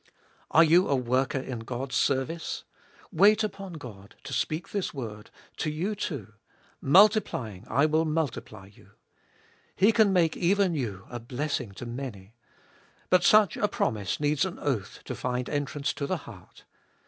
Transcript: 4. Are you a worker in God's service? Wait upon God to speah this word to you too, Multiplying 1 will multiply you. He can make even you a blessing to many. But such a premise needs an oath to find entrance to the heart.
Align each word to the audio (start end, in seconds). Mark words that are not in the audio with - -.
4. 0.51 0.61
Are 0.61 0.63
you 0.63 0.87
a 0.87 0.95
worker 0.95 1.37
in 1.37 1.59
God's 1.59 1.93
service? 1.95 2.63
Wait 3.11 3.43
upon 3.43 3.73
God 3.73 4.15
to 4.23 4.33
speah 4.33 4.67
this 4.71 4.95
word 4.95 5.29
to 5.57 5.69
you 5.69 5.93
too, 5.93 6.33
Multiplying 6.81 7.65
1 7.65 7.91
will 7.91 8.05
multiply 8.05 8.65
you. 8.65 8.93
He 9.75 9.91
can 9.91 10.11
make 10.11 10.35
even 10.35 10.73
you 10.73 11.05
a 11.11 11.19
blessing 11.19 11.73
to 11.73 11.85
many. 11.85 12.33
But 13.11 13.23
such 13.23 13.55
a 13.55 13.67
premise 13.67 14.19
needs 14.19 14.43
an 14.43 14.57
oath 14.57 15.01
to 15.05 15.13
find 15.13 15.47
entrance 15.47 15.93
to 15.93 16.07
the 16.07 16.17
heart. 16.25 16.63